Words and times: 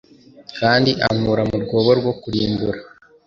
Kandi 0.59 0.91
ankura 1.07 1.43
mu 1.49 1.57
rwobo 1.63 1.91
rwo 1.99 2.13
kurimbura 2.21 2.79